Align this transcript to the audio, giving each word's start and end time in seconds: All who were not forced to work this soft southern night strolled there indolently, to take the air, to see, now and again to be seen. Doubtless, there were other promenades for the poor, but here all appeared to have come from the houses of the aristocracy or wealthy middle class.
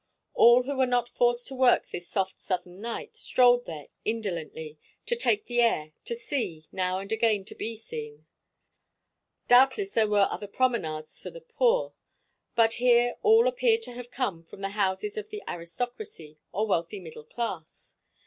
All 0.33 0.63
who 0.63 0.77
were 0.77 0.87
not 0.87 1.07
forced 1.07 1.45
to 1.49 1.55
work 1.55 1.85
this 1.89 2.07
soft 2.07 2.39
southern 2.39 2.81
night 2.81 3.15
strolled 3.15 3.65
there 3.65 3.89
indolently, 4.03 4.79
to 5.05 5.15
take 5.15 5.45
the 5.45 5.61
air, 5.61 5.91
to 6.05 6.15
see, 6.15 6.65
now 6.71 6.97
and 6.97 7.11
again 7.11 7.45
to 7.45 7.53
be 7.53 7.75
seen. 7.75 8.25
Doubtless, 9.47 9.91
there 9.91 10.09
were 10.09 10.27
other 10.31 10.47
promenades 10.47 11.19
for 11.19 11.29
the 11.29 11.39
poor, 11.39 11.93
but 12.55 12.73
here 12.81 13.17
all 13.21 13.47
appeared 13.47 13.83
to 13.83 13.93
have 13.93 14.09
come 14.09 14.41
from 14.43 14.61
the 14.61 14.69
houses 14.69 15.17
of 15.17 15.29
the 15.29 15.43
aristocracy 15.47 16.39
or 16.51 16.65
wealthy 16.65 16.99
middle 16.99 17.23
class. 17.25 17.95